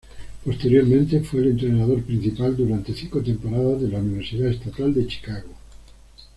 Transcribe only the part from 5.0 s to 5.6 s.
Chicago.